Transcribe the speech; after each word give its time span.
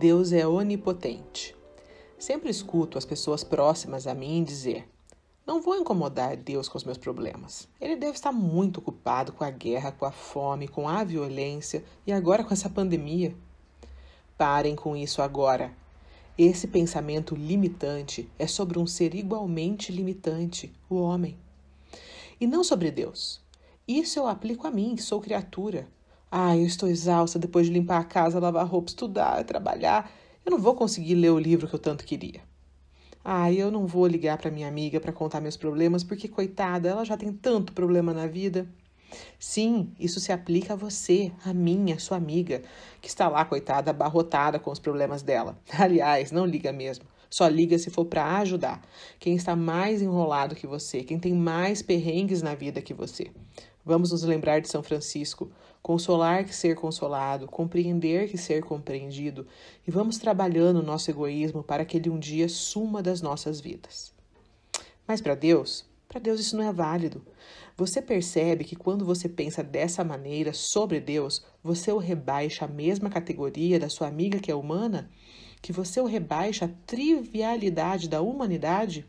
Deus 0.00 0.32
é 0.32 0.46
onipotente. 0.46 1.54
Sempre 2.18 2.48
escuto 2.48 2.96
as 2.96 3.04
pessoas 3.04 3.44
próximas 3.44 4.06
a 4.06 4.14
mim 4.14 4.42
dizer: 4.42 4.88
Não 5.46 5.60
vou 5.60 5.76
incomodar 5.76 6.38
Deus 6.38 6.70
com 6.70 6.78
os 6.78 6.84
meus 6.84 6.96
problemas. 6.96 7.68
Ele 7.78 7.96
deve 7.96 8.12
estar 8.12 8.32
muito 8.32 8.78
ocupado 8.78 9.30
com 9.30 9.44
a 9.44 9.50
guerra, 9.50 9.92
com 9.92 10.06
a 10.06 10.10
fome, 10.10 10.66
com 10.66 10.88
a 10.88 11.04
violência 11.04 11.84
e 12.06 12.12
agora 12.12 12.42
com 12.42 12.54
essa 12.54 12.70
pandemia. 12.70 13.36
Parem 14.38 14.74
com 14.74 14.96
isso 14.96 15.20
agora. 15.20 15.70
Esse 16.38 16.66
pensamento 16.66 17.34
limitante 17.34 18.26
é 18.38 18.46
sobre 18.46 18.78
um 18.78 18.86
ser 18.86 19.14
igualmente 19.14 19.92
limitante, 19.92 20.72
o 20.88 20.94
homem. 20.96 21.36
E 22.40 22.46
não 22.46 22.64
sobre 22.64 22.90
Deus. 22.90 23.42
Isso 23.86 24.18
eu 24.18 24.26
aplico 24.26 24.66
a 24.66 24.70
mim, 24.70 24.96
sou 24.96 25.20
criatura. 25.20 25.86
Ah, 26.30 26.56
eu 26.56 26.64
estou 26.64 26.88
exausta 26.88 27.38
depois 27.38 27.66
de 27.66 27.72
limpar 27.72 28.00
a 28.00 28.04
casa, 28.04 28.38
lavar 28.38 28.66
roupa, 28.66 28.88
estudar, 28.90 29.44
trabalhar. 29.44 30.10
Eu 30.44 30.52
não 30.52 30.58
vou 30.58 30.74
conseguir 30.74 31.14
ler 31.16 31.30
o 31.30 31.38
livro 31.38 31.66
que 31.66 31.74
eu 31.74 31.78
tanto 31.78 32.04
queria. 32.04 32.40
Ah, 33.24 33.52
eu 33.52 33.70
não 33.70 33.86
vou 33.86 34.06
ligar 34.06 34.38
para 34.38 34.50
minha 34.50 34.68
amiga 34.68 35.00
para 35.00 35.12
contar 35.12 35.40
meus 35.40 35.56
problemas, 35.56 36.04
porque 36.04 36.28
coitada, 36.28 36.88
ela 36.88 37.04
já 37.04 37.16
tem 37.16 37.32
tanto 37.32 37.72
problema 37.72 38.14
na 38.14 38.26
vida. 38.26 38.66
Sim, 39.38 39.92
isso 39.98 40.20
se 40.20 40.32
aplica 40.32 40.74
a 40.74 40.76
você, 40.76 41.32
a 41.44 41.52
minha, 41.52 41.98
sua 41.98 42.16
amiga, 42.16 42.62
que 43.00 43.08
está 43.08 43.28
lá, 43.28 43.44
coitada, 43.44 43.90
abarrotada 43.90 44.58
com 44.58 44.70
os 44.70 44.78
problemas 44.78 45.22
dela. 45.22 45.58
Aliás, 45.78 46.30
não 46.30 46.46
liga 46.46 46.72
mesmo. 46.72 47.04
Só 47.30 47.46
liga 47.46 47.78
se 47.78 47.90
for 47.90 48.04
para 48.04 48.38
ajudar. 48.38 48.82
Quem 49.18 49.36
está 49.36 49.54
mais 49.54 50.02
enrolado 50.02 50.56
que 50.56 50.66
você, 50.66 51.04
quem 51.04 51.18
tem 51.18 51.32
mais 51.32 51.80
perrengues 51.80 52.42
na 52.42 52.54
vida 52.56 52.82
que 52.82 52.92
você. 52.92 53.30
Vamos 53.84 54.10
nos 54.10 54.24
lembrar 54.24 54.60
de 54.60 54.68
São 54.68 54.82
Francisco, 54.82 55.50
consolar 55.82 56.44
que 56.44 56.54
ser 56.54 56.74
consolado, 56.74 57.46
compreender 57.46 58.28
que 58.28 58.36
ser 58.36 58.62
compreendido, 58.62 59.46
e 59.86 59.90
vamos 59.90 60.18
trabalhando 60.18 60.80
o 60.80 60.82
nosso 60.82 61.10
egoísmo 61.10 61.62
para 61.62 61.84
que 61.84 61.96
ele 61.96 62.10
um 62.10 62.18
dia 62.18 62.48
suma 62.48 63.02
das 63.02 63.22
nossas 63.22 63.60
vidas. 63.60 64.12
Mas 65.06 65.20
para 65.20 65.34
Deus, 65.34 65.84
para 66.10 66.18
Deus 66.18 66.40
isso 66.40 66.56
não 66.56 66.68
é 66.68 66.72
válido. 66.72 67.24
Você 67.76 68.02
percebe 68.02 68.64
que 68.64 68.74
quando 68.74 69.04
você 69.04 69.28
pensa 69.28 69.62
dessa 69.62 70.02
maneira 70.02 70.52
sobre 70.52 70.98
Deus, 70.98 71.40
você 71.62 71.92
o 71.92 71.98
rebaixa 71.98 72.64
à 72.64 72.68
mesma 72.68 73.08
categoria 73.08 73.78
da 73.78 73.88
sua 73.88 74.08
amiga 74.08 74.40
que 74.40 74.50
é 74.50 74.54
humana? 74.54 75.08
Que 75.62 75.72
você 75.72 76.00
o 76.00 76.06
rebaixa 76.06 76.64
à 76.64 76.68
trivialidade 76.84 78.08
da 78.08 78.20
humanidade? 78.20 79.06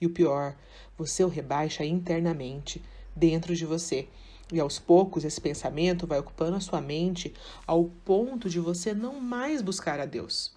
E 0.00 0.04
o 0.04 0.10
pior, 0.10 0.56
você 0.98 1.22
o 1.22 1.28
rebaixa 1.28 1.84
internamente, 1.84 2.82
dentro 3.14 3.54
de 3.54 3.64
você. 3.64 4.08
E 4.52 4.58
aos 4.58 4.80
poucos 4.80 5.24
esse 5.24 5.40
pensamento 5.40 6.08
vai 6.08 6.18
ocupando 6.18 6.56
a 6.56 6.60
sua 6.60 6.80
mente 6.80 7.32
ao 7.64 7.84
ponto 8.04 8.50
de 8.50 8.58
você 8.58 8.92
não 8.92 9.20
mais 9.20 9.62
buscar 9.62 10.00
a 10.00 10.06
Deus. 10.06 10.52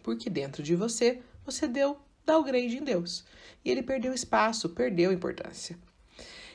Porque 0.00 0.30
dentro 0.30 0.62
de 0.62 0.76
você, 0.76 1.20
você 1.44 1.66
deu 1.66 1.98
downgrade 2.26 2.76
em 2.76 2.84
Deus. 2.84 3.24
E 3.64 3.70
ele 3.70 3.82
perdeu 3.82 4.12
espaço, 4.12 4.68
perdeu 4.68 5.12
importância. 5.12 5.78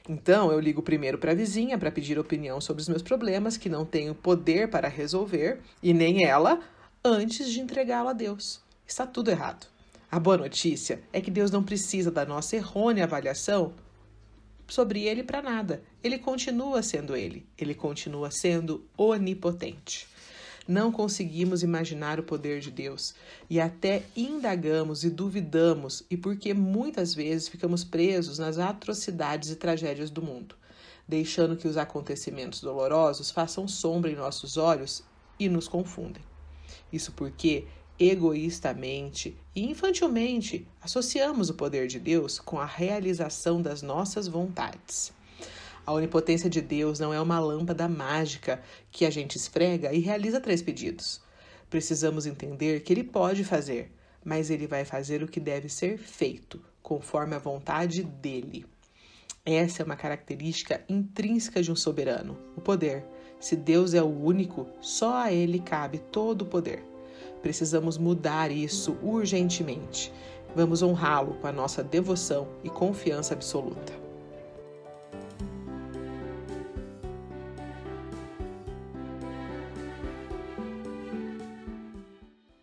Então, 0.10 0.52
eu 0.52 0.60
ligo 0.60 0.82
primeiro 0.82 1.18
para 1.18 1.32
a 1.32 1.36
vizinha 1.36 1.78
para 1.78 1.92
pedir 1.92 2.18
opinião 2.18 2.62
sobre 2.62 2.82
os 2.82 2.88
meus 2.88 3.02
problemas 3.02 3.58
que 3.58 3.68
não 3.68 3.86
tenho 3.86 4.16
poder 4.16 4.70
para 4.70 4.88
resolver, 4.88 5.60
e 5.84 5.94
nem 5.94 6.24
ela, 6.24 6.62
antes 7.04 7.52
de 7.52 7.60
entregá-lo 7.60 8.10
a 8.10 8.14
Deus. 8.14 8.62
Está 8.86 9.06
tudo 9.06 9.30
errado. 9.30 9.68
A 10.10 10.18
boa 10.18 10.38
notícia 10.38 11.02
é 11.12 11.20
que 11.20 11.30
Deus 11.30 11.52
não 11.52 11.62
precisa 11.62 12.10
da 12.10 12.26
nossa 12.26 12.56
errônea 12.56 13.04
avaliação 13.04 13.74
sobre 14.66 15.04
ele 15.04 15.24
para 15.24 15.42
nada. 15.42 15.84
Ele 16.02 16.18
continua 16.18 16.82
sendo 16.82 17.14
ele, 17.14 17.46
ele 17.58 17.76
continua 17.76 18.32
sendo 18.32 18.86
onipotente. 18.98 20.08
Não 20.68 20.92
conseguimos 20.92 21.64
imaginar 21.64 22.20
o 22.20 22.24
poder 22.24 22.60
de 22.60 22.70
Deus 22.70 23.16
e 23.50 23.58
até 23.58 24.04
indagamos 24.16 25.06
e 25.06 25.10
duvidamos, 25.10 26.04
e 26.10 26.18
porque 26.18 26.54
muitas 26.54 27.14
vezes 27.14 27.48
ficamos 27.48 27.86
presos 27.86 28.38
nas 28.38 28.58
atrocidades 28.58 29.50
e 29.50 29.56
tragédias 29.56 30.10
do 30.10 30.22
mundo, 30.22 30.56
deixando 31.08 31.56
que 31.56 31.70
os 31.70 31.78
acontecimentos 31.78 32.60
dolorosos 32.60 33.32
façam 33.32 33.66
sombra 33.66 34.12
em 34.12 34.16
nossos 34.16 34.58
olhos 34.58 35.04
e 35.40 35.48
nos 35.48 35.70
confundem. 35.70 36.24
Isso 36.92 37.14
porque 37.14 37.66
egoístamente 38.00 39.38
e 39.56 39.70
infantilmente 39.70 40.68
associamos 40.82 41.50
o 41.50 41.54
poder 41.54 41.88
de 41.88 41.98
Deus 41.98 42.40
com 42.40 42.60
a 42.60 42.66
realização 42.66 43.62
das 43.62 43.82
nossas 43.82 44.28
vontades. 44.28 45.17
A 45.88 45.94
onipotência 45.94 46.50
de 46.50 46.60
Deus 46.60 47.00
não 47.00 47.14
é 47.14 47.22
uma 47.22 47.40
lâmpada 47.40 47.88
mágica 47.88 48.62
que 48.92 49.06
a 49.06 49.10
gente 49.10 49.38
esfrega 49.38 49.94
e 49.94 50.00
realiza 50.00 50.42
três 50.42 50.62
pedidos. 50.62 51.22
Precisamos 51.70 52.26
entender 52.26 52.82
que 52.82 52.92
ele 52.92 53.06
pode 53.06 53.46
fazer, 53.46 53.90
mas 54.22 54.50
ele 54.50 54.68
vai 54.68 54.84
fazer 54.84 55.24
o 55.24 55.30
que 55.30 55.40
deve 55.40 55.70
ser 55.70 55.98
feito, 55.98 56.60
conforme 56.84 57.36
a 57.36 57.40
vontade 57.40 58.04
dele. 58.04 58.66
Essa 59.46 59.82
é 59.82 59.86
uma 59.86 59.96
característica 59.96 60.84
intrínseca 60.90 61.64
de 61.64 61.72
um 61.72 61.76
soberano, 61.76 62.38
o 62.58 62.60
poder. 62.60 63.06
Se 63.40 63.56
Deus 63.56 63.94
é 63.94 64.04
o 64.04 64.08
único, 64.08 64.68
só 64.82 65.16
a 65.22 65.32
ele 65.32 65.58
cabe 65.58 66.00
todo 66.12 66.42
o 66.42 66.48
poder. 66.48 66.84
Precisamos 67.42 67.98
mudar 67.98 68.52
isso 68.52 68.98
urgentemente. 69.02 70.12
Vamos 70.54 70.84
honrá-lo 70.84 71.36
com 71.36 71.48
a 71.48 71.52
nossa 71.54 71.82
devoção 71.82 72.50
e 72.62 72.70
confiança 72.70 73.34
absoluta. 73.34 74.07